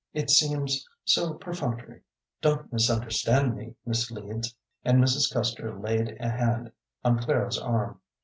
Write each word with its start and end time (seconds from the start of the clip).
It 0.13 0.31
seems 0.31 0.87
so 1.05 1.35
perfunctory. 1.35 2.01
"Don't 2.41 2.73
misunderstand 2.73 3.55
me, 3.55 3.75
Miss 3.85 4.09
Leeds," 4.09 4.55
and 4.83 4.97
Mrs. 4.99 5.31
Custer 5.31 5.79
laid 5.79 6.17
a 6.19 6.27
hand 6.29 6.71
on 7.05 7.19
Clara's 7.19 7.59
arm. 7.59 8.01